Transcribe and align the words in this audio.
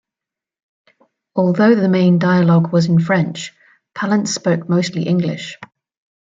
Although 1.35 1.75
the 1.75 1.87
main 1.87 2.17
dialogue 2.17 2.73
was 2.73 2.87
in 2.87 2.99
French, 2.99 3.53
Palance 3.95 4.29
spoke 4.29 4.67
mostly 4.67 5.03
English. 5.03 5.59